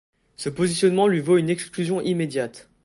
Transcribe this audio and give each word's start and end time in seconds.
Ce 0.35 0.49
positionnement 0.49 1.07
lui 1.07 1.19
vaut 1.19 1.37
une 1.37 1.51
exclusion 1.51 2.01
immédiate. 2.01 2.71